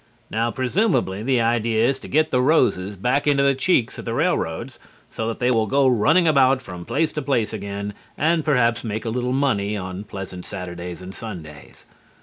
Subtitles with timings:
[0.31, 4.15] Now presumably the idea is to get the roses back into the cheeks of the
[4.15, 4.79] railroads,
[5.11, 9.05] so that they will go running about from place to place again and perhaps make
[9.05, 11.85] a little money on pleasant Saturdays and Sundays.